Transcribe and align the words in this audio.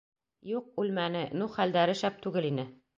—Юҡ, 0.53 0.71
үлмәне, 0.85 1.23
ну, 1.43 1.51
хәлдәре 1.59 1.99
шәп 2.05 2.21
түгел... 2.27 2.53
ине. 2.55 2.73